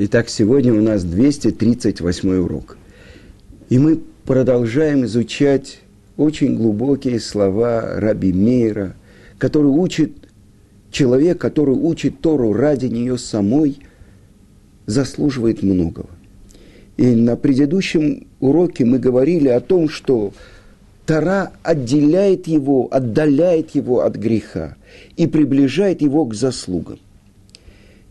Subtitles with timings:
[0.00, 2.78] Итак, сегодня у нас 238 урок.
[3.68, 5.80] И мы продолжаем изучать
[6.16, 8.94] очень глубокие слова Раби Мейра,
[9.38, 10.12] который учит,
[10.92, 13.80] человек, который учит Тору ради нее самой,
[14.86, 16.10] заслуживает многого.
[16.96, 20.32] И на предыдущем уроке мы говорили о том, что
[21.06, 24.76] Тара отделяет его, отдаляет его от греха
[25.16, 27.00] и приближает его к заслугам.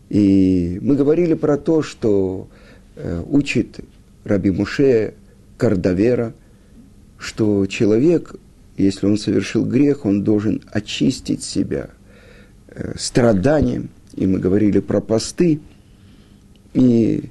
[0.08, 2.48] И мы говорили про то, что
[2.96, 3.80] э, учит
[4.24, 5.14] Раби Муше
[5.56, 6.34] Кардавера,
[7.18, 8.34] что человек,
[8.76, 11.90] если он совершил грех, он должен очистить себя
[12.68, 13.90] э, страданием.
[14.14, 15.60] И мы говорили про посты.
[16.72, 17.24] И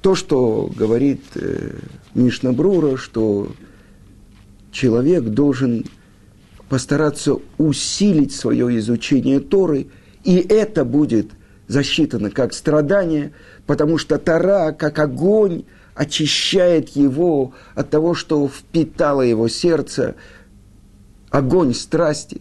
[0.00, 1.74] то, что говорит э,
[2.14, 3.52] Мишна Брура, что
[4.72, 5.84] человек должен
[6.68, 9.86] постараться усилить свое изучение Торы,
[10.24, 11.30] и это будет
[11.68, 13.32] засчитано как страдание,
[13.66, 20.16] потому что Тара, как огонь, очищает его от того, что впитало его сердце,
[21.30, 22.40] огонь страсти.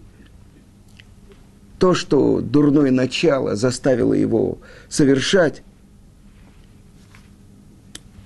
[1.78, 4.58] То, что дурное начало заставило его
[4.90, 5.62] совершать.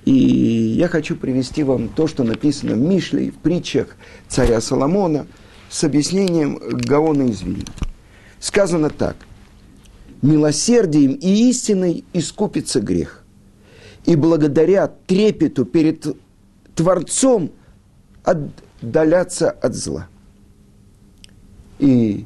[0.05, 3.87] И я хочу привести вам то, что написано в Мишле, в притчах
[4.27, 5.27] царя Соломона,
[5.69, 7.65] с объяснением Гаона из Вильна.
[8.39, 9.15] Сказано так–
[10.21, 13.23] милосердием и истиной искупится грех.
[14.05, 16.05] И благодаря трепету перед
[16.75, 17.51] Творцом
[18.23, 20.07] отдаляться от зла.
[21.79, 22.25] И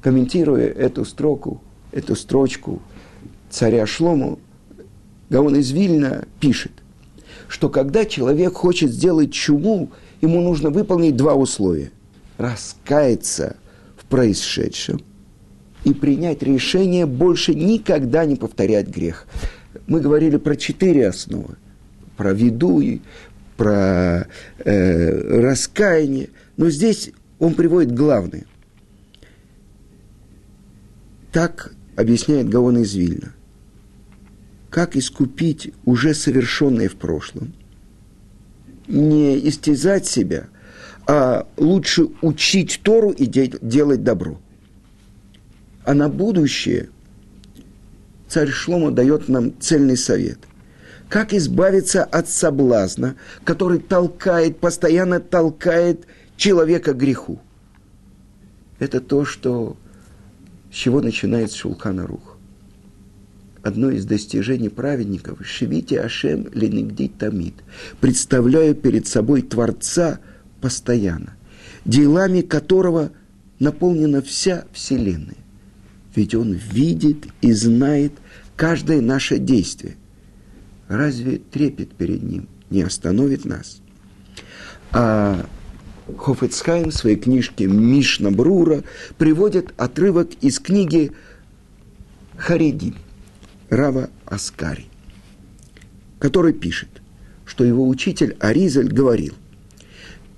[0.00, 1.60] комментируя эту строку,
[1.92, 2.80] эту строчку
[3.50, 4.38] царя Шлому,
[5.30, 6.72] Гаон из Вильна пишет,
[7.48, 11.90] что когда человек хочет сделать чуму, ему нужно выполнить два условия.
[12.38, 13.56] Раскаяться
[13.96, 15.00] в происшедшем
[15.84, 19.26] и принять решение больше никогда не повторять грех.
[19.86, 21.56] Мы говорили про четыре основы.
[22.16, 23.00] Про виду, и
[23.56, 24.26] про
[24.58, 26.30] э, раскаяние.
[26.56, 28.44] Но здесь он приводит главное.
[31.32, 33.32] Так объясняет Гаон из Вильна.
[34.70, 37.54] Как искупить уже совершенное в прошлом?
[38.88, 40.48] Не истязать себя,
[41.06, 44.40] а лучше учить Тору и де- делать добро–
[45.88, 46.90] а на будущее
[48.28, 50.38] царь Шлома дает нам цельный совет.
[51.08, 56.04] Как избавиться от соблазна, который толкает, постоянно толкает
[56.36, 57.40] человека к греху?
[58.78, 59.78] Это то, что,
[60.70, 62.36] с чего начинается Шулхана Рух.
[63.62, 67.54] Одно из достижений праведников– «Шевите Ашем ленигди тамид»–
[68.02, 70.20] представляю перед собой Творца
[70.60, 71.34] постоянно,
[71.86, 73.10] делами которого
[73.58, 75.47] наполнена вся Вселенная
[76.18, 78.12] ведь Он видит и знает
[78.56, 79.94] каждое наше действие.
[80.88, 83.80] Разве трепет перед Ним не остановит нас?
[84.90, 85.46] А
[86.16, 88.82] Хофецхайм в своей книжке Мишна Брура
[89.16, 91.12] приводит отрывок из книги
[92.36, 92.94] Хариди
[93.70, 94.86] Рава Аскари,
[96.18, 96.88] который пишет,
[97.44, 99.34] что его учитель Аризаль говорил,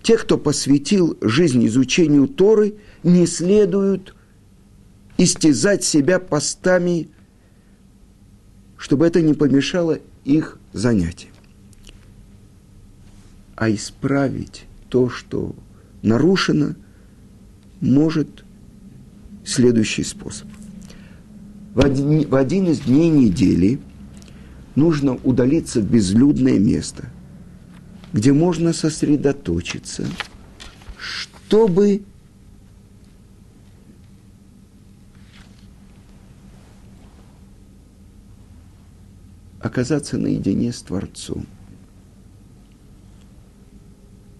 [0.03, 4.15] те, кто посвятил жизнь изучению Торы, не следуют
[5.23, 7.09] истязать себя постами,
[8.79, 11.35] чтобы это не помешало их занятиям.
[13.55, 15.55] А исправить то, что
[16.01, 16.75] нарушено,
[17.83, 18.45] может
[19.45, 20.49] следующий способ.
[21.75, 23.79] В один, в один из дней недели
[24.75, 27.11] нужно удалиться в безлюдное место,
[28.15, 30.07] где можно сосредоточиться,
[30.97, 32.05] чтобы
[39.60, 41.47] оказаться наедине с Творцом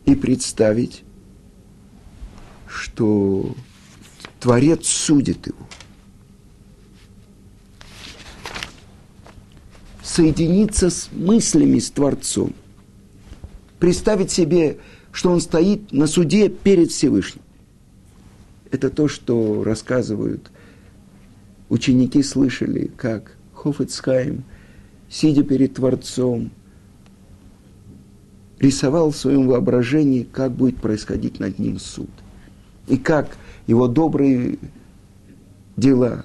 [0.07, 1.03] и представить,
[2.67, 3.55] что
[4.41, 5.59] Творец судит его.
[10.03, 12.55] Соединиться с мыслями с Творцом.
[13.79, 14.79] Представить себе,
[15.13, 17.43] что он стоит на суде перед Всевышним.
[18.71, 20.51] Это то, что рассказывают
[21.69, 24.45] ученики, слышали, как Хофицхайм–
[25.11, 26.51] сидя перед Творцом,
[28.59, 32.11] рисовал в своем воображении, как будет происходить над ним суд.
[32.87, 33.37] И как
[33.67, 34.59] его добрые
[35.77, 36.25] дела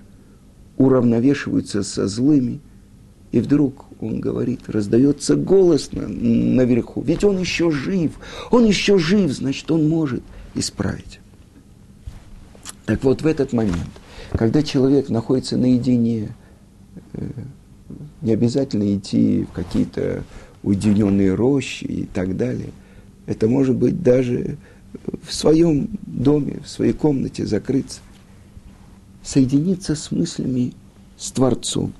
[0.77, 2.59] уравновешиваются со злыми.
[3.31, 7.01] И вдруг он говорит, раздается голос на, наверху.
[7.01, 8.11] Ведь он еще жив,
[8.51, 10.23] он еще жив, значит, он может
[10.53, 11.19] исправить.
[12.85, 13.89] Так вот, в этот момент,
[14.31, 16.35] когда человек находится наедине,
[17.13, 17.27] э,
[18.21, 20.23] Не обязательно идти в какие-то
[20.63, 22.71] уединенные рощи и так далее.
[23.27, 24.57] Это может быть даже
[25.23, 27.99] в своем доме, в своей комнате закрыться.
[29.23, 30.73] Соединиться с мыслями
[31.17, 31.93] с Творцом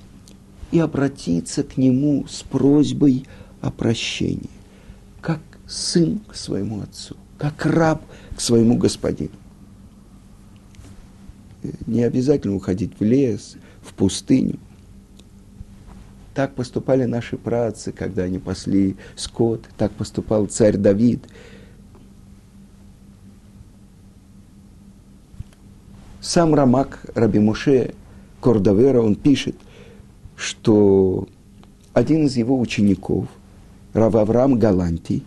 [0.70, 3.26] и обратиться к Нему с просьбой
[3.60, 4.50] о прощении,
[5.20, 8.02] как сын к своему отцу, как раб
[8.36, 9.30] к своему господину.
[11.86, 14.58] Не обязательно уходить в лес, в пустыню.
[16.36, 21.24] Так поступали наши працы, когда они пасли скот, так поступал царь Давид.
[26.20, 27.94] Сам Рамак Раби Муше
[28.42, 29.56] Кордовера, он пишет,
[30.36, 31.26] что
[31.94, 33.28] один из его учеников,
[33.94, 35.22] Рававрам Галанти,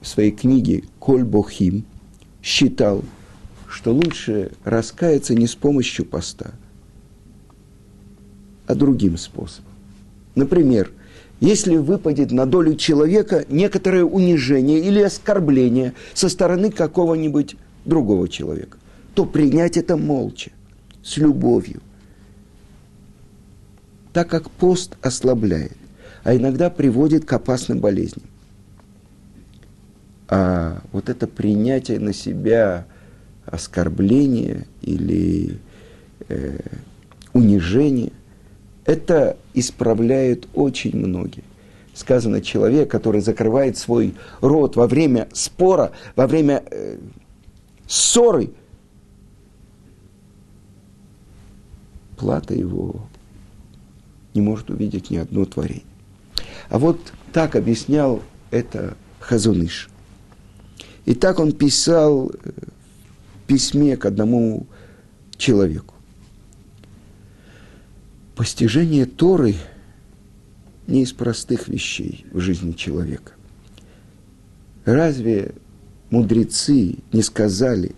[0.00, 1.84] в своей книге «Коль Бохим»
[2.40, 3.02] считал,
[3.68, 6.52] что лучше раскаяться не с помощью поста,
[8.66, 9.70] а другим способом.
[10.34, 10.90] Например,
[11.40, 18.78] если выпадет на долю человека некоторое унижение или оскорбление со стороны какого-нибудь другого человека,
[19.14, 20.52] то принять это молча,
[21.02, 21.80] с любовью.
[24.12, 25.76] Так как пост ослабляет,
[26.22, 28.26] а иногда приводит к опасным болезням.
[30.28, 32.86] А вот это принятие на себя
[33.46, 35.58] оскорбления или
[36.28, 36.58] э,
[37.32, 38.12] унижения,
[38.84, 41.44] это исправляют очень многие.
[41.94, 46.98] Сказано, человек, который закрывает свой рот во время спора, во время э,
[47.86, 48.50] ссоры,
[52.16, 53.06] плата его
[54.32, 55.84] не может увидеть ни одно творение.
[56.70, 56.98] А вот
[57.32, 59.90] так объяснял это Хазуныш.
[61.04, 62.50] И так он писал э,
[63.34, 64.66] в письме к одному
[65.36, 65.94] человеку.
[68.42, 69.54] Постижение Торы
[70.88, 73.34] не из простых вещей в жизни человека.
[74.84, 75.54] Разве
[76.10, 77.94] мудрецы не сказали,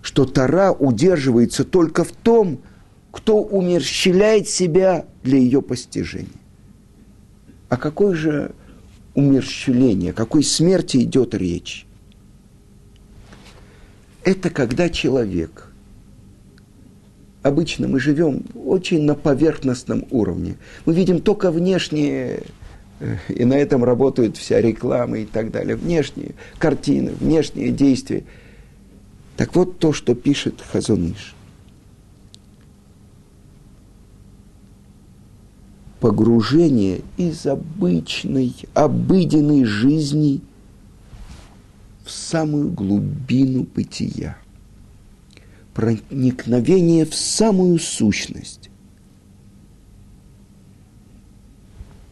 [0.00, 2.60] что Тора удерживается только в том,
[3.10, 6.28] кто умерщвляет себя для ее постижения?
[7.68, 8.54] О какой же
[9.16, 11.84] умерщвлении, какой смерти идет речь?
[14.22, 15.66] Это когда человек–
[17.42, 20.56] обычно мы живем очень на поверхностном уровне.
[20.86, 22.44] Мы видим только внешние,
[23.00, 28.24] э, и на этом работает вся реклама и так далее, внешние картины, внешние действия.
[29.36, 31.34] Так вот то, что пишет Хазуныш.
[36.00, 40.40] Погружение из обычной, обыденной жизни
[42.04, 44.36] в самую глубину бытия–
[45.74, 48.70] проникновение в самую сущность.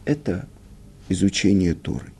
[0.05, 0.47] Это
[1.09, 2.11] изучение Торы.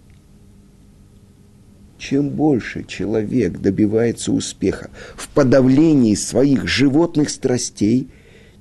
[1.98, 8.10] Чем больше человек добивается успеха в подавлении своих животных страстей,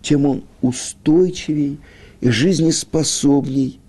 [0.03, 1.79] тем он устойчивей
[2.21, 3.81] и жизнеспособней,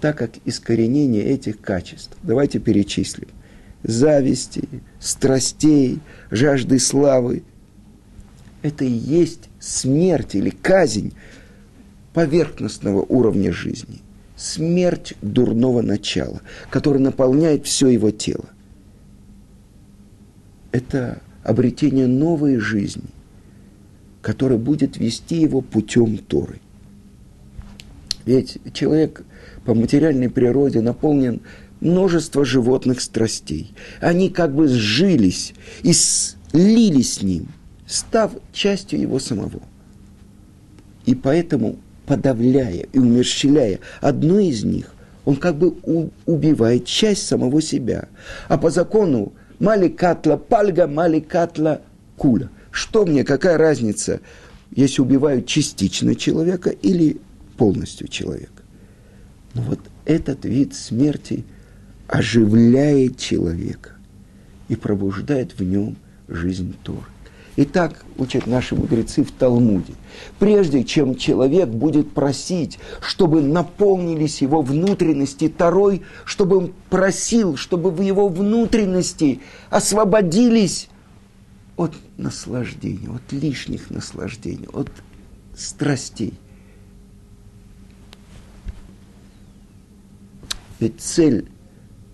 [0.00, 2.16] так как искоренение этих качеств.
[2.22, 3.28] Давайте перечислим–
[3.84, 6.00] зависти, страстей,
[6.30, 7.44] жажды славы.
[8.62, 11.12] Это и есть смерть или казнь
[12.14, 14.00] поверхностного уровня жизни.
[14.36, 18.46] Смерть дурного начала, которое наполняет все его тело.
[20.72, 23.10] Это обретение новой жизни,
[24.22, 26.58] которая будет вести его путем Торы.
[28.24, 29.22] Ведь человек
[29.64, 31.42] по материальной природе наполнен
[31.84, 33.74] множество животных страстей.
[34.00, 37.48] Они как бы сжились и слились с ним,
[37.86, 39.60] став частью его самого.
[41.04, 41.76] И поэтому,
[42.06, 44.92] подавляя и умерщвляя одну из них,
[45.24, 45.76] он как бы
[46.26, 48.08] убивает часть самого себя.
[48.48, 51.82] А по закону маликатла пальга, маликатла
[52.16, 52.48] куля.
[52.70, 54.20] Что мне, какая разница,
[54.74, 57.18] если убивают частично человека или
[57.56, 58.50] полностью человека?
[59.52, 61.44] Но вот этот вид смерти–
[62.08, 63.92] оживляет человека
[64.68, 65.96] и пробуждает в нем
[66.28, 67.00] жизнь Торы.
[67.56, 69.94] Итак, учат наши мудрецы в Талмуде,
[70.40, 78.00] прежде чем человек будет просить, чтобы наполнились его внутренности Торой, чтобы он просил, чтобы в
[78.00, 80.88] его внутренности освободились
[81.76, 84.90] от наслаждения, от лишних наслаждений, от
[85.56, 86.34] страстей.
[90.80, 91.48] Ведь цель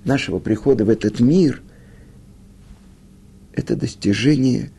[0.04, 1.62] нашего прихода в этот мир–
[3.52, 4.70] это достижение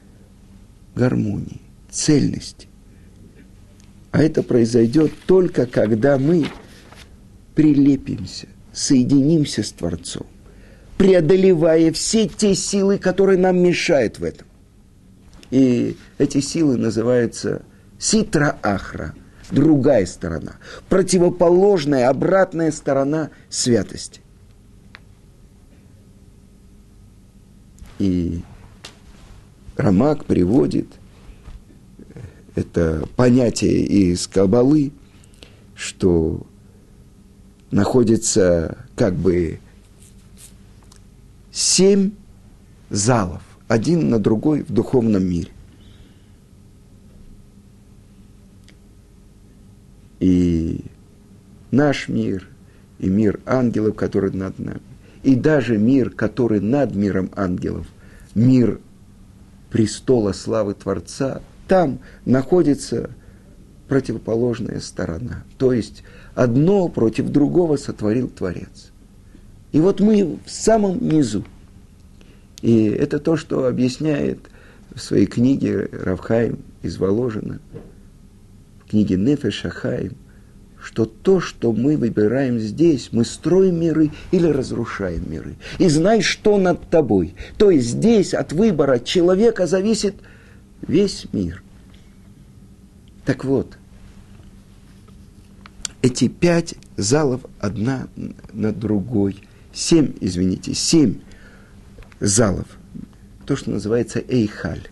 [0.95, 2.67] гармонии, цельности.
[4.11, 6.47] А это произойдет только когда мы
[7.55, 10.25] прилепимся, соединимся с Творцом,
[10.97, 14.47] преодолевая все те силы, которые нам мешают в этом.
[15.49, 17.63] И эти силы называются
[17.99, 19.13] ситра ахра,
[19.51, 20.55] другая сторона,
[20.89, 24.21] противоположная, обратная сторона святости.
[28.01, 28.41] И
[29.77, 30.87] Рамак приводит
[32.55, 34.91] это понятие из Кабалы,
[35.75, 36.47] что
[37.69, 39.59] находится как бы
[41.51, 42.13] семь
[42.89, 45.51] залов, один на другой в духовном мире.
[50.19, 50.85] И
[51.69, 52.49] наш мир,
[52.97, 54.90] и мир ангелов, который над нами,
[55.23, 57.87] и даже мир, который над миром ангелов,
[58.33, 58.79] мир
[59.69, 63.11] престола славы Творца, там находится
[63.87, 65.43] противоположная сторона.
[65.57, 68.91] То есть одно против другого сотворил Творец.
[69.71, 71.45] И вот мы в самом низу.
[72.61, 74.39] И это то, что объясняет
[74.93, 77.59] в своей книге Равхайм из Воложина,
[78.83, 80.13] в книге Нефеш Ахаим,
[80.81, 85.55] что то, что мы выбираем здесь, мы строим миры или разрушаем миры.
[85.77, 87.35] И знай, что над тобой.
[87.57, 90.15] То есть здесь от выбора человека зависит
[90.81, 91.61] весь мир.
[93.25, 93.77] Так вот,
[96.01, 98.07] эти пять залов одна
[98.51, 101.19] на другой, семь, извините, семь
[102.19, 102.65] залов,
[103.45, 104.87] то, что называется эйхаль.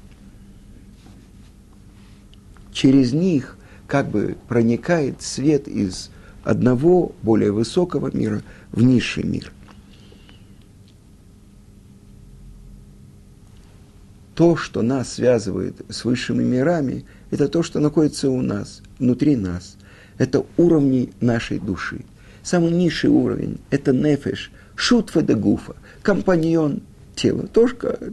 [2.71, 3.57] Через них
[3.89, 6.11] как бы проникает свет из
[6.43, 9.51] одного более высокого мира в низший мир.
[14.35, 19.75] То, что нас связывает с высшими мирами, это то, что находится у нас, внутри нас.
[20.17, 22.05] Это уровни нашей души.
[22.43, 26.83] Самый низший уровень– это нефеш, шутфа де гуфа, компаньон
[27.19, 27.67] тела, то,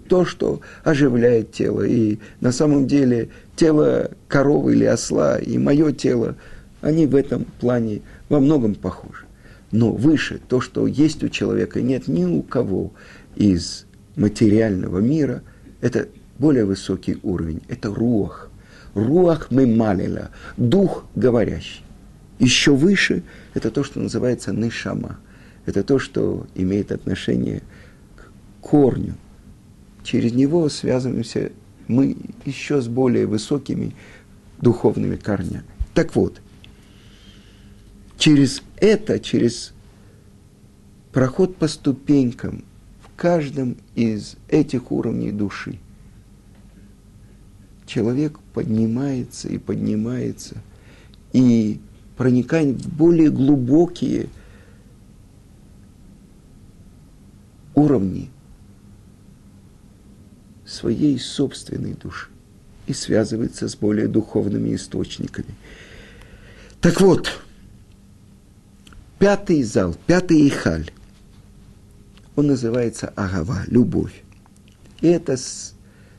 [0.08, 1.82] то, что оживляет тело.
[1.82, 6.34] И на самом деле тело коровы или осла и мое тело,
[6.80, 9.25] они в этом плане во многом похожи.
[9.70, 12.92] Но выше, то, что есть у человека, нет ни у кого
[13.36, 13.86] из
[14.16, 15.42] материального мира,
[15.80, 16.08] это
[16.38, 18.50] более высокий уровень, это руах.
[18.94, 21.82] Руах мемалила, дух говорящий.
[22.38, 23.22] Еще выше–
[23.54, 25.18] это то, что называется нишама.
[25.64, 27.62] Это то, что имеет отношение к
[28.66, 29.14] корню.
[30.02, 31.52] Через него связываемся
[31.87, 33.94] мы еще с более высокими
[34.61, 35.62] духовными корнями.
[35.94, 36.40] Так вот,
[38.18, 39.73] через это, через
[41.12, 42.64] проход по ступенькам
[43.04, 45.78] в каждом из этих уровней души,
[47.87, 50.56] человек поднимается и поднимается,
[51.32, 51.78] и
[52.16, 54.26] проникает в более глубокие
[57.76, 58.28] уровни
[60.66, 62.28] своей собственной души
[62.87, 65.54] и связывается с более духовными источниками.
[66.80, 67.40] Так вот,
[69.18, 70.90] пятый зал, пятый ихаль,
[72.37, 74.23] он называется агава, любовь.
[75.00, 75.75] И это с,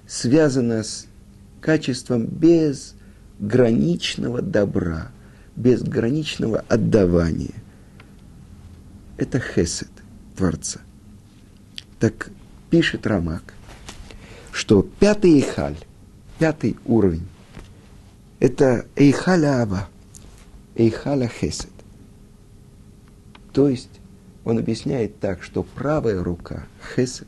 [0.08, 1.08] связано с
[1.62, 5.12] качеством безграничного добра,
[5.56, 7.54] безграничного отдавания.
[9.18, 9.88] Это хесед
[10.36, 10.82] Творца.
[12.00, 12.30] Так
[12.70, 13.54] пишет Рамак,
[14.58, 15.78] что пятый Эйхаль,
[16.40, 17.28] пятый уровень,
[18.40, 19.88] это Эйхаля Аба,
[20.74, 21.70] Эйхаля Хесед.
[23.54, 23.92] То есть
[24.46, 27.28] он объясняет так, что правая рука, Хесед,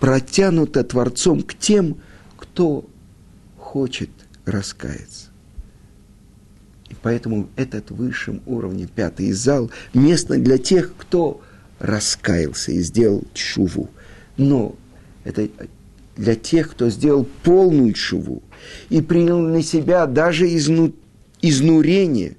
[0.00, 1.98] протянута Творцом к тем,
[2.36, 2.84] кто
[3.56, 4.10] хочет
[4.44, 5.28] раскаяться.
[6.88, 11.40] И поэтому этот высшем уровне, пятый зал, место для тех, кто
[11.78, 13.88] раскаялся и сделал чуву.
[14.36, 14.74] Но
[15.22, 15.48] это
[16.16, 18.42] для тех, кто сделал полную чуву
[18.88, 20.92] и принял на себя даже изну,
[21.40, 22.36] изнурение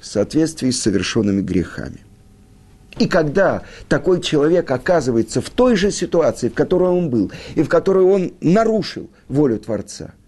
[0.00, 2.00] в соответствии с совершенными грехами.
[2.98, 7.68] И когда такой человек оказывается в той же ситуации, в которой он был, и в
[7.68, 10.12] которой он нарушил волю Творца–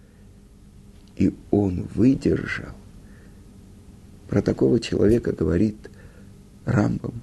[1.16, 2.74] и он выдержал.
[4.28, 5.76] Про такого человека говорит
[6.64, 7.20] Рамбам,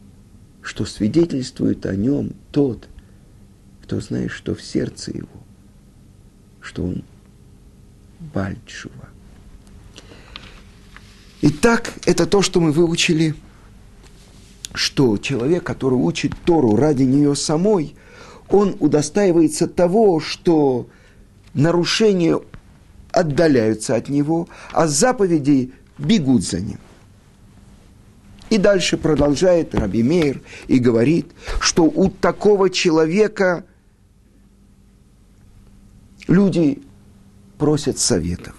[0.62, 2.88] что свидетельствует о нем тот,
[3.89, 5.27] кто знает, что в сердце его,
[6.62, 7.03] что он
[8.19, 9.10] Бальчува.
[11.41, 13.34] Итак, это то, что мы выучили,
[14.75, 17.96] что человек, который учит Тору ради нее самой,
[18.48, 20.88] он удостаивается того, что
[21.55, 22.39] нарушение
[23.12, 26.79] отдаляются от него, а заповеди бегут за ним.
[28.51, 33.65] И дальше продолжает Раби Мейр и говорит, что у такого человека
[36.30, 36.82] люди
[37.58, 38.56] просят советов.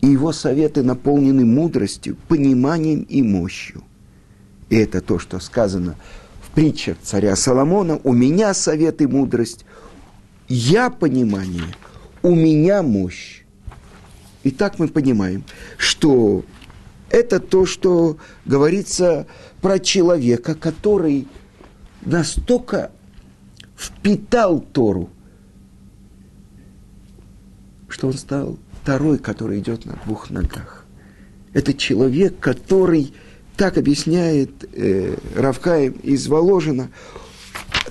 [0.00, 3.84] И его советы наполнены мудростью, пониманием и мощью.
[4.68, 5.96] И это то, что сказано
[6.42, 8.00] в притчах царя Соломона.
[8.02, 9.64] У меня совет и мудрость,
[10.48, 11.76] я понимание,
[12.22, 13.42] у меня мощь.
[14.42, 15.44] И так мы понимаем,
[15.76, 16.44] что
[17.10, 19.26] это то, что говорится
[19.60, 21.28] про человека, который
[22.04, 22.90] настолько
[23.76, 25.10] впитал Тору,
[27.92, 30.84] что он стал второй, который идет на двух ногах.
[31.52, 33.12] Это человек, который,
[33.56, 36.90] так объясняет э, Равкаем из Воложина,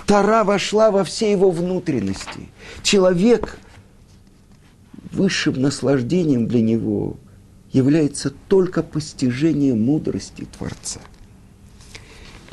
[0.05, 2.49] Тара вошла во все его внутренности.
[2.83, 3.57] Человек
[5.11, 7.17] высшим наслаждением для него–
[7.71, 10.99] является только постижение мудрости Творца.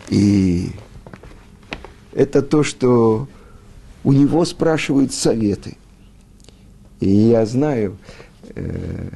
[0.08, 0.70] И
[2.12, 3.28] это то, что
[4.04, 5.76] у него спрашивают советы.
[7.00, 7.96] И я знаю,
[8.54, 9.10] э,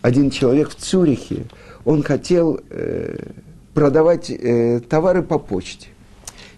[0.00, 1.44] один человек в Цюрихе,
[1.84, 3.30] он хотел э,
[3.74, 5.88] продавать э, товары по почте.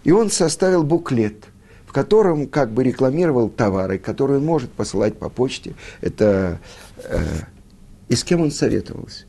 [0.05, 1.45] И он составил буклет,
[1.87, 5.75] в котором как бы рекламировал товары, которые он может посылать по почте.
[6.01, 6.59] Это
[8.09, 9.25] и с кем он советовался?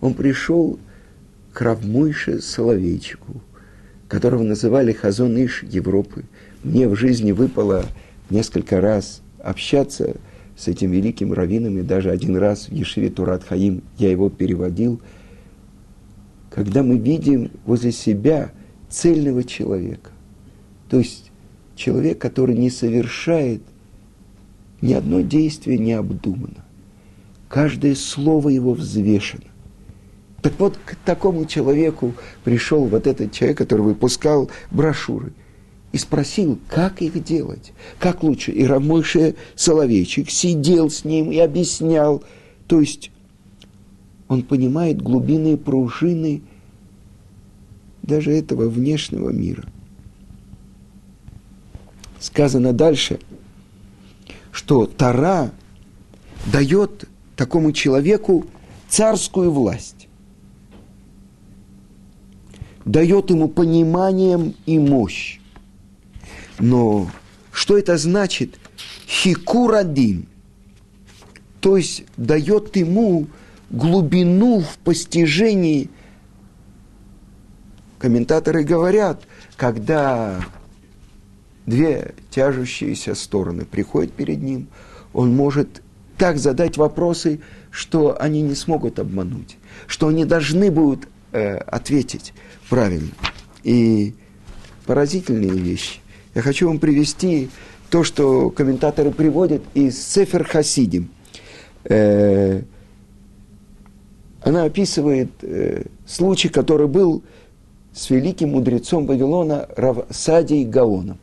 [0.00, 0.78] Он пришел
[1.52, 3.40] к Равмойше Соловейчику,
[4.08, 6.24] которого называли Хазон Иш Европы.
[6.62, 7.84] Мне в жизни выпало
[8.30, 10.16] несколько раз общаться
[10.68, 15.00] этим великим раввином, и даже один раз в Ешиве Турат Хаим я его переводил.
[16.50, 18.50] Когда мы видим возле себя
[18.88, 20.10] цельного человека,
[20.88, 21.30] то есть
[21.74, 23.60] человек, который не совершает
[24.80, 26.64] ни одно действие необдуманно,
[27.48, 29.44] каждое слово его взвешено.
[30.42, 32.14] Так вот, к такому человеку
[32.44, 35.32] пришел вот этот человек, который выпускал брошюры,
[35.96, 38.52] и спросил, как их делать, как лучше.
[38.52, 42.22] И Рамойше Соловейчик сидел с ним и объяснял.
[42.66, 43.10] То есть
[44.28, 46.42] он понимает глубинные пружины
[48.02, 49.64] даже этого внешнего мира.
[52.20, 53.18] Сказано дальше,
[54.52, 55.50] что Тара
[56.52, 58.44] дает такому человеку
[58.90, 60.08] царскую власть.
[62.84, 65.40] Дает ему пониманием и мощь.
[66.58, 67.10] Но
[67.52, 68.58] что это значит?
[69.06, 70.26] Хикурадин.
[71.60, 73.26] То есть дает ему
[73.70, 75.90] глубину в постижении.
[77.98, 79.22] Комментаторы говорят,
[79.56, 80.40] когда
[81.64, 84.68] две тяжущиеся стороны приходят перед ним,
[85.12, 85.82] он может
[86.16, 87.40] так задать вопросы,
[87.70, 92.32] что они не смогут обмануть, что они должны будут э, ответить
[92.68, 93.10] правильно.
[93.64, 94.14] И
[94.86, 96.00] поразительные вещи.
[96.36, 97.48] Я хочу вам привести
[97.88, 101.08] то, что комментаторы приводят из Сефер Хасидим.
[101.84, 102.60] Э,
[104.42, 107.22] она описывает э, случай, который был
[107.94, 111.16] с великим мудрецом Вавилона Равсадией Гаоном.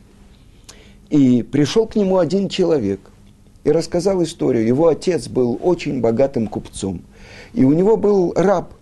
[1.12, 3.00] И пришел к нему один человек–
[3.64, 4.66] и рассказал историю.
[4.66, 7.02] Его отец был очень богатым купцом,
[7.54, 8.74] и у него был раб.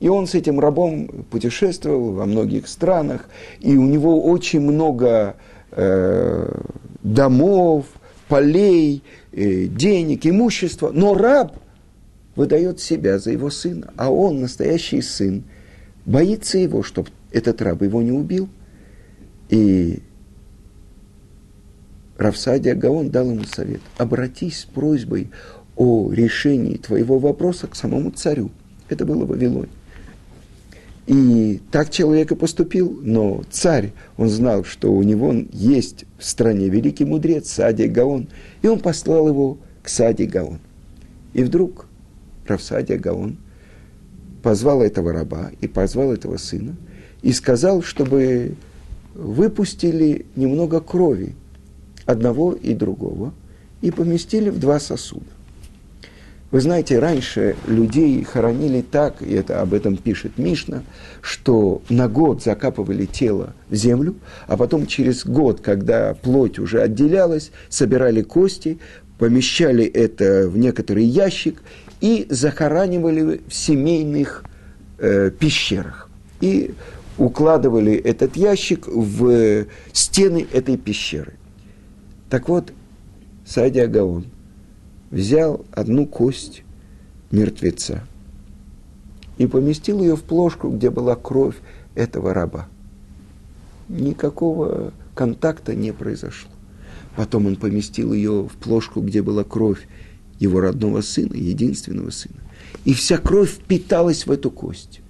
[0.00, 3.28] И он с этим рабом путешествовал во многих странах,
[3.60, 5.36] и у него очень много
[5.72, 6.60] э,
[7.02, 7.86] домов,
[8.28, 9.02] полей,
[9.32, 10.90] э, денег, имущества.
[10.92, 11.58] Но раб
[12.36, 15.44] выдает себя за его сына, а он, настоящий сын,
[16.06, 18.48] боится его, чтобы этот раб его не убил.
[19.48, 20.00] И
[22.16, 23.80] Равсадия Гаон дал ему совет.
[23.96, 25.30] Обратись с просьбой
[25.76, 28.50] о решении твоего вопроса к самому царю.
[28.88, 29.68] Это было в Вавилоне.
[31.08, 36.68] И так человек и поступил, но царь, он знал, что у него есть в стране
[36.68, 38.28] великий мудрец Садий Гаон,
[38.60, 40.58] и он послал его к Сади Гаон.
[41.32, 41.86] И вдруг
[42.46, 43.38] Равсадия Гаон
[44.42, 46.76] позвал этого раба и позвал этого сына
[47.22, 48.54] и сказал, чтобы
[49.14, 51.34] выпустили немного крови
[52.04, 53.32] одного и другого
[53.80, 55.24] и поместили в два сосуда.
[56.50, 60.82] Вы знаете, раньше людей хоронили так, и это об этом пишет Мишна,
[61.20, 64.14] что на год закапывали тело в землю,
[64.46, 68.78] а потом через год, когда плоть уже отделялась, собирали кости,
[69.18, 71.62] помещали это в некоторый ящик
[72.00, 74.42] и захоранивали в семейных
[74.98, 76.08] э, пещерах.
[76.40, 76.72] И
[77.18, 81.34] укладывали этот ящик в стены этой пещеры.
[82.30, 82.72] Так вот,
[83.44, 84.26] Сади Агаон
[85.10, 86.62] взял одну кость
[87.30, 88.04] мертвеца
[89.36, 91.56] и поместил ее в плошку, где была кровь
[91.94, 92.68] этого раба.
[93.88, 96.50] Никакого контакта не произошло.
[97.16, 99.88] Потом он поместил ее в плошку, где была кровь
[100.38, 102.36] его родного сына, единственного сына.
[102.84, 105.00] И вся кровь впиталась в эту кость.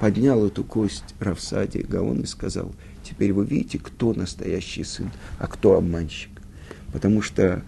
[0.00, 2.72] Поднял эту кость Равсади Гаон и сказал,
[3.04, 6.30] теперь вы видите, кто настоящий сын, а кто обманщик.
[6.92, 7.62] Потому что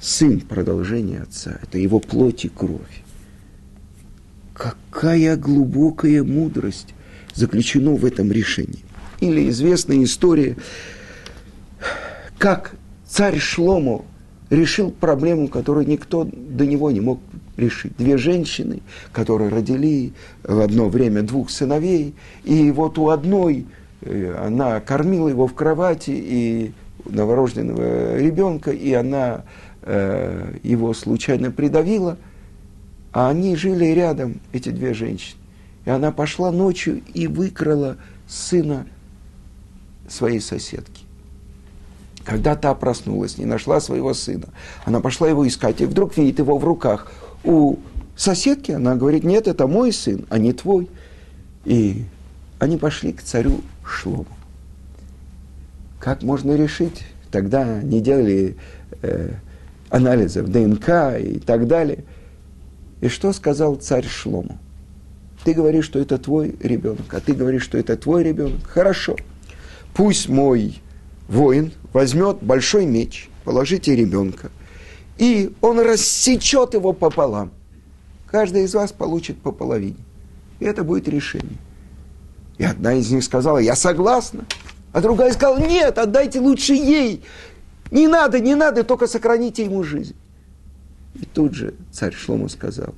[0.00, 3.02] сын продолжение отца, это его плоть и кровь.
[4.54, 6.94] Какая глубокая мудрость
[7.34, 8.80] заключена в этом решении.
[9.20, 10.56] Или известная история,
[12.38, 12.74] как
[13.06, 14.04] царь Шломо
[14.48, 17.20] решил проблему, которую никто до него не мог
[17.56, 17.92] решить.
[17.98, 18.80] Две женщины,
[19.12, 23.66] которые родили в одно время двух сыновей, и вот у одной
[24.00, 26.72] э, она кормила его в кровати, и
[27.04, 29.44] новорожденного ребенка, и она
[29.82, 32.16] э, его случайно придавила–
[33.12, 35.38] а они жили рядом, эти две женщины.
[35.84, 37.96] И она пошла ночью и выкрала
[38.28, 38.86] сына
[40.08, 41.04] своей соседки.
[42.24, 44.48] Когда та проснулась, не нашла своего сына,
[44.84, 47.10] она пошла его искать, и вдруг видит его в руках.
[47.42, 47.78] У
[48.14, 50.88] соседки она говорит, нет, это мой сын, а не твой.
[51.64, 52.04] И
[52.58, 54.26] они пошли к царю Шлому.
[55.98, 57.04] Как можно решить?
[57.30, 58.56] Тогда не делали
[59.02, 59.32] э,
[59.90, 62.04] анализов ДНК и так далее–
[63.00, 64.58] и что сказал царь Шлому?
[65.44, 68.66] Ты говоришь, что это твой ребенок, а ты говоришь, что это твой ребенок.
[68.66, 69.16] Хорошо.
[69.94, 70.80] Пусть мой
[71.28, 74.50] воин возьмет большой меч, положите ребенка,
[75.16, 77.52] и он рассечет его пополам.
[78.30, 79.96] Каждый из вас получит по половине.
[80.60, 81.58] И это будет решение.
[82.58, 84.44] И одна из них сказала, я согласна.
[84.92, 87.24] А другая сказала, нет, отдайте лучше ей.
[87.90, 90.14] Не надо, не надо, только сохраните ему жизнь.
[91.14, 92.94] И тут же царь Шлома сказал,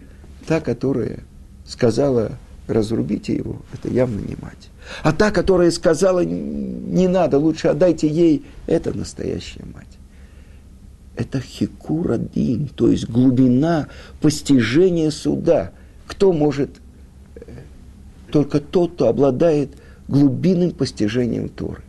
[0.47, 1.21] та, которая
[1.67, 2.33] сказала,
[2.67, 4.71] разрубите его, это явно не мать.
[5.03, 9.87] А та, которая сказала, не надо, лучше отдайте ей, это настоящая мать.
[11.17, 13.89] Это хикура дин, то есть глубина
[14.21, 15.73] постижения суда.
[16.07, 16.71] Кто может?
[17.37, 17.43] Э,
[18.31, 19.71] только тот, кто обладает
[20.09, 21.83] глубинным постижением Торы.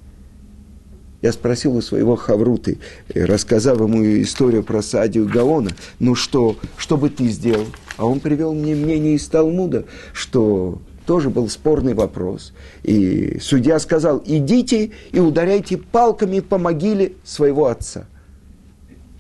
[1.24, 6.98] Я спросил у своего Хавруты, э, рассказав ему историю про Садию Гаона, ну что, что
[6.98, 7.68] бы ты сделал?
[7.96, 12.52] А он привел мне мнение из Талмуда, что тоже был спорный вопрос.
[12.84, 18.06] И судья сказал, идите и ударяйте палками по могиле своего отца.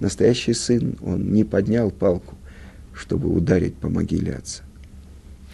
[0.01, 2.35] Настоящий сын, он не поднял палку,
[2.93, 4.63] чтобы ударить по могиле отца.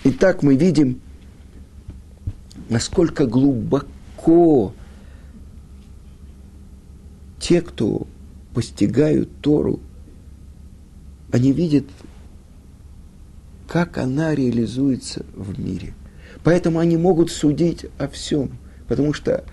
[0.04, 1.00] Итак, мы видим,
[2.70, 4.74] насколько глубоко
[7.40, 8.08] те, кто
[8.54, 9.80] постигают Тору,
[11.32, 11.86] они видят,
[13.68, 15.94] как она реализуется в мире.
[16.44, 19.46] Поэтому они могут судить о всем, потому что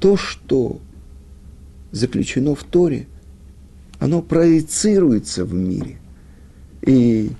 [0.00, 0.80] то, что
[1.90, 3.06] заключено в Торе,
[3.98, 5.98] оно проецируется в мире.
[6.82, 7.30] И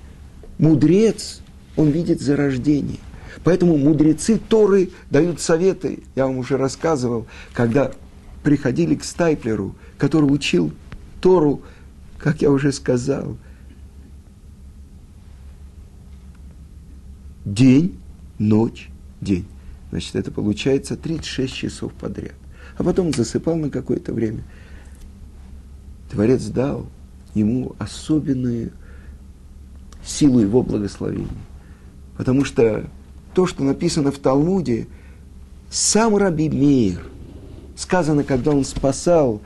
[0.57, 1.41] мудрец,
[1.77, 2.97] он видит зарождение.
[3.43, 5.99] Поэтому мудрецы Торы дают советы.
[6.15, 7.91] Я вам уже рассказывал, когда
[8.49, 10.73] приходили к Стайплеру, который учил
[11.21, 11.61] Тору,
[12.17, 13.37] как я уже сказал,
[17.45, 17.99] день,
[18.39, 18.89] ночь,
[19.21, 19.45] день.
[19.91, 22.33] Значит, это получается 36 часов подряд.
[22.75, 24.43] А потом засыпал на какое-то время.
[26.09, 26.87] Творец дал
[27.35, 28.71] ему особенную
[30.03, 31.27] силу его благословения.
[32.17, 32.89] Потому что
[33.35, 34.87] то, что написано в Талмуде,
[35.69, 37.03] сам Раби Мейр–
[37.79, 39.39] сказано, когда он спасал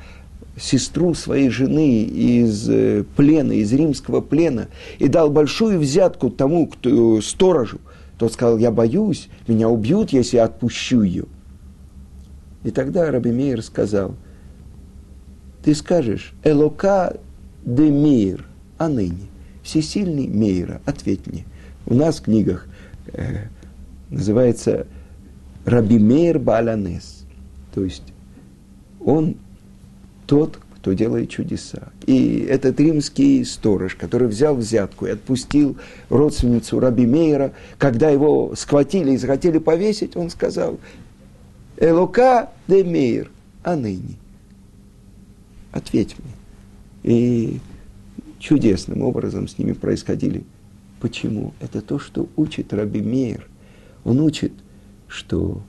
[0.60, 7.22] сестру своей жены из э, плена, из римского плена, и дал большую взятку тому, кто
[7.22, 7.78] сторожу,
[8.17, 11.26] тот сказал, я боюсь, меня убьют, если я отпущу ее.
[12.63, 14.15] И тогда Раби Мейер сказал,
[15.63, 17.17] ты скажешь, Элока
[17.63, 18.46] де Мейер,
[18.80, 19.28] а ныне,
[19.62, 21.46] всесильный Мейера, ответь мне.
[21.86, 22.67] У нас в книгах
[23.12, 23.48] э,
[24.10, 24.88] называется
[25.65, 27.26] Раби Мейер Баланес,
[27.74, 28.12] то есть
[29.05, 29.35] он
[30.25, 31.93] тот, кто делает чудеса.
[32.05, 35.77] И этот римский сторож, который взял взятку и отпустил
[36.09, 40.79] родственницу Раби Мейера, когда его схватили и захотели повесить, он сказал,
[41.77, 43.31] «Элока де Мейер,
[43.63, 44.15] а ныне».
[45.71, 46.33] Ответь мне.
[47.03, 47.59] И
[48.39, 50.43] чудесным образом с ними происходили.
[50.99, 51.53] Почему?
[51.61, 53.47] Это то, что учит Раби Мейер.
[54.03, 54.51] Он учит,
[55.07, 55.61] что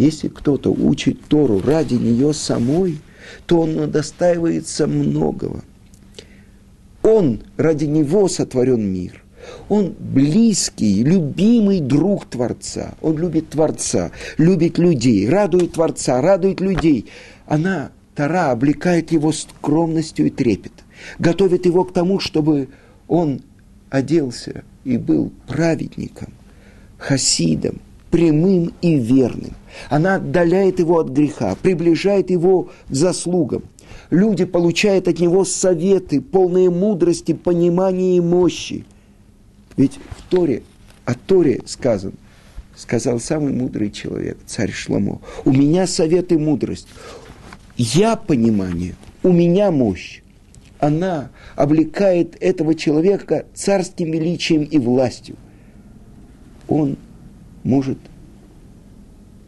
[0.00, 2.98] если кто-то учит Тору ради нее самой,
[3.46, 5.62] то он достаивается многого.
[7.02, 9.22] Он, ради него сотворен мир.
[9.68, 12.94] Он близкий, любимый друг Творца.
[13.00, 17.06] Он любит Творца, любит людей, радует Творца, радует людей.
[17.46, 20.72] Она, Тара, облекает его скромностью и трепет,
[21.18, 22.68] готовит его к тому, чтобы
[23.08, 23.40] он
[23.88, 26.32] оделся и был праведником,
[26.98, 29.54] хасидом, прямым и верным.
[29.88, 33.62] Она отдаляет его от греха, приближает его к заслугам.
[34.10, 38.84] Люди получают от него советы, полные мудрости, понимания и мощи.
[39.76, 40.62] Ведь в Торе,
[41.04, 42.14] о Торе сказано,
[42.76, 46.88] сказал самый мудрый человек, царь Шламо, у меня совет и мудрость,
[47.76, 50.22] я понимание, у меня мощь.
[50.80, 55.36] Она облекает этого человека царским величием и властью.
[56.68, 56.96] Он
[57.64, 57.98] может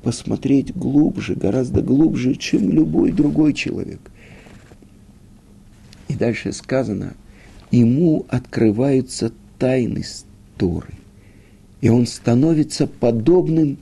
[0.03, 4.01] посмотреть глубже, гораздо глубже, чем любой другой человек.
[6.09, 7.15] И дальше сказано,
[7.71, 10.05] ему открываются тайны
[10.59, 10.95] Торы.
[11.81, 13.79] И он становится подобным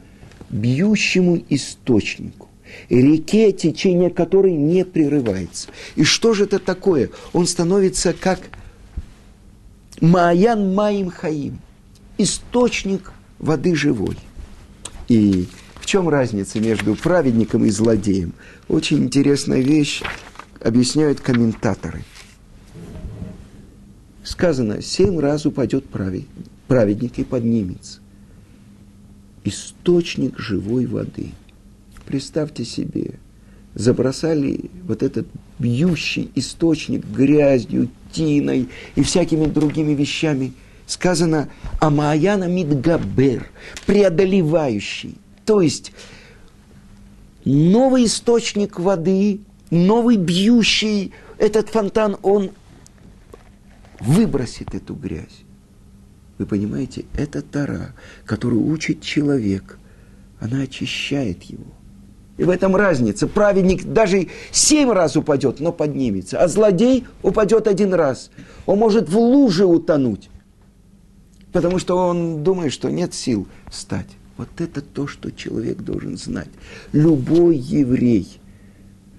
[0.48, 2.48] бьющему источнику,
[2.88, 5.68] реке, течение которой не прерывается.
[5.96, 7.10] И что же это такое?
[7.32, 8.40] Он становится как
[10.00, 11.58] Маян Маим Хаим,
[12.16, 14.16] источник воды живой.
[15.09, 15.48] И
[15.81, 18.33] в чем разница между праведником и злодеем?
[18.68, 20.03] Очень интересная вещь,
[20.61, 22.05] объясняют комментаторы.
[24.22, 25.87] Сказано, семь раз упадет
[26.68, 27.98] праведник и поднимется.
[29.42, 31.31] Источник живой воды.
[32.07, 33.14] Представьте себе,
[33.74, 35.26] забросали вот этот
[35.59, 40.53] бьющий источник грязью, тиной и всякими другими вещами–
[40.90, 41.48] сказано
[41.79, 43.50] Амаяна Мидгабер,
[43.87, 45.18] преодолевающий.
[45.44, 45.92] То есть
[47.44, 52.50] новый источник воды, новый бьющий, этот фонтан, он
[54.00, 55.44] выбросит эту грязь.
[56.38, 59.79] Вы понимаете, это Тара, которую учит человек,
[60.40, 61.64] она очищает его.
[62.38, 63.26] И в этом разница.
[63.26, 66.40] Праведник даже семь раз упадет, но поднимется.
[66.40, 68.31] А злодей упадет один раз.
[68.64, 70.31] Он может в луже утонуть
[71.52, 74.08] потому что он думает, что нет сил встать.
[74.36, 76.48] Вот это то, что человек должен знать.
[76.92, 78.40] Любой еврей.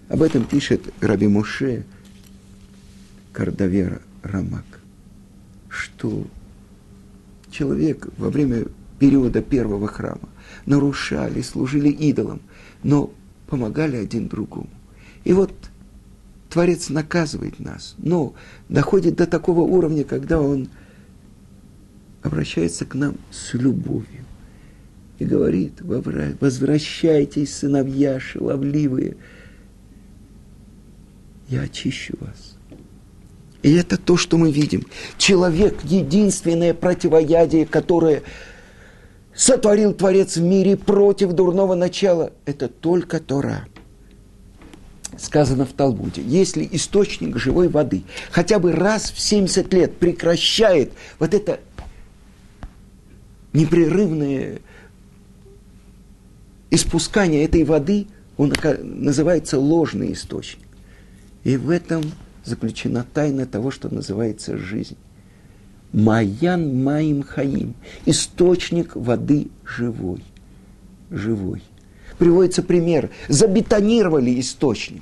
[0.10, 1.86] Об этом пишет Раби Муше
[3.32, 4.65] Кардавера Рамак,
[5.70, 6.26] что
[7.50, 8.65] человек во время
[9.00, 10.30] периода первого храма
[10.65, 12.41] нарушали, служили идолам,
[12.84, 13.13] но
[13.48, 14.70] помогали один другому.
[15.24, 15.54] И вот
[16.50, 18.34] Творец наказывает нас, но
[18.67, 20.70] доходит до такого уровня, когда он–
[22.24, 24.26] обращается к нам с любовью
[25.20, 29.18] и говорит, возвращайтесь, сыновья шаловливые,
[31.48, 32.58] я очищу вас.
[33.62, 34.88] И это то, что мы видим.
[35.18, 38.24] Человек– единственное противоядие, которое
[39.36, 42.34] сотворил Творец в мире против дурного начала.
[42.46, 43.68] Это только Тора.
[45.20, 51.34] Сказано в Талмуде, если источник живой воды хотя бы раз в 70 лет прекращает вот
[51.34, 51.60] это
[53.54, 54.60] непрерывное
[56.70, 60.66] испускание этой воды, он называется ложный источник.
[61.44, 62.04] И в этом
[62.44, 64.98] заключена тайна того, что называется жизнь.
[65.92, 67.76] Маян Маим Хаим.
[68.06, 70.24] Источник воды живой.
[71.10, 71.62] Живой.
[72.18, 73.10] Приводится пример.
[73.28, 75.02] Забетонировали источник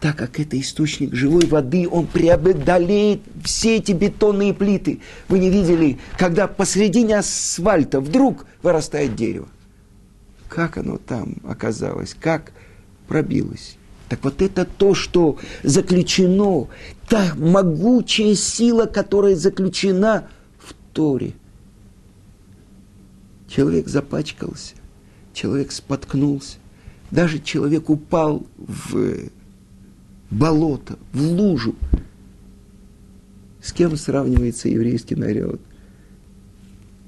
[0.00, 5.00] так как это источник живой воды, он преодолеет все эти бетонные плиты.
[5.28, 9.48] Вы не видели, когда посредине асфальта вдруг вырастает дерево.
[10.48, 12.52] Как оно там оказалось, как
[13.08, 13.76] пробилось.
[14.08, 16.68] Так вот это то, что заключено,
[17.08, 20.28] та могучая сила, которая заключена
[20.58, 21.32] в Торе.
[23.48, 24.74] Человек запачкался,
[25.32, 26.58] человек споткнулся,
[27.10, 29.30] даже человек упал в
[30.30, 31.74] болото, в лужу.
[33.62, 35.60] С кем сравнивается еврейский народ?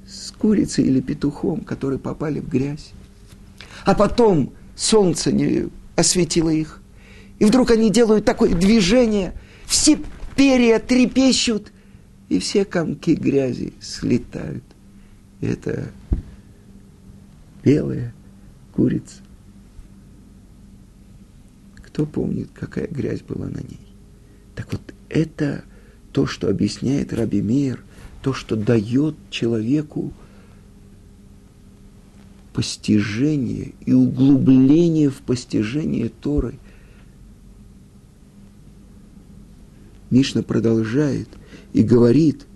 [0.07, 2.93] С курицей или петухом, которые попали в грязь.
[3.85, 6.81] А потом солнце не осветило их.
[7.39, 9.33] И вдруг они делают такое движение,
[9.67, 9.99] все
[10.35, 11.73] перья трепещут,
[12.29, 14.65] и все комки грязи слетают.
[15.41, 15.91] Это
[17.63, 18.13] белая
[18.73, 19.23] курица.
[21.99, 23.81] Кто помнит, какая грязь была на ней?
[24.55, 25.65] Так вот, это
[26.13, 27.83] то, что объясняет Раби Мейер,
[28.23, 30.13] то, что дает человеку
[32.53, 36.55] постижение и углубление в постижение Торы.
[40.11, 41.29] Мишна продолжает
[41.73, 42.47] и говорит,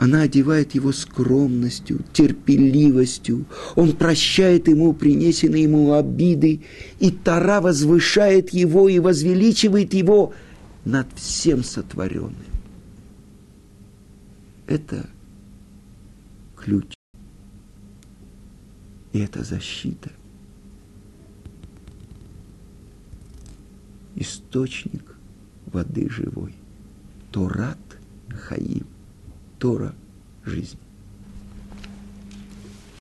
[0.00, 3.44] она одевает его скромностью, терпеливостью.
[3.76, 6.62] Он прощает ему принесенные ему обиды,
[7.00, 10.32] и Тара возвышает его и возвеличивает его
[10.86, 12.34] над всем сотворенным.
[14.66, 15.06] Это
[16.56, 16.94] ключ.
[19.12, 20.10] И это защита.
[24.16, 25.14] Источник
[25.66, 26.54] воды живой.
[27.30, 27.76] Торат
[28.30, 28.86] Хаим.
[29.60, 29.94] Тора–
[30.44, 30.78] жизнь.